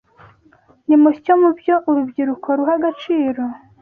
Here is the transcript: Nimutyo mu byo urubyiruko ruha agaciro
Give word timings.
Nimutyo 0.87 1.33
mu 1.41 1.49
byo 1.57 1.75
urubyiruko 1.89 2.47
ruha 2.57 2.73
agaciro 2.79 3.43